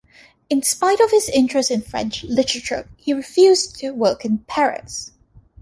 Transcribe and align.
In 0.49 0.63
spite 0.63 0.99
of 0.99 1.11
his 1.11 1.29
interest 1.29 1.69
in 1.69 1.83
French 1.83 2.23
literature, 2.23 2.89
he 2.97 3.13
refused 3.13 3.75
to 3.81 3.91
work 3.91 4.25
in 4.25 4.39
Paris. 4.39 5.11